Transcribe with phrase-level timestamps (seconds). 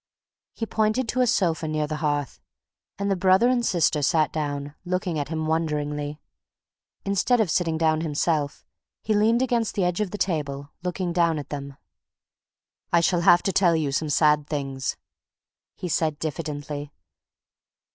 [0.55, 2.41] He pointed to a sofa near the hearth,
[2.97, 6.19] and the brother and sister sat down, looking at him wonderingly.
[7.05, 8.65] Instead of sitting down himself
[9.03, 11.77] he leaned against the edge of the table, looking down at them.
[12.91, 14.97] "I shall have to tell you some sad things,"
[15.75, 16.91] he said diffidently.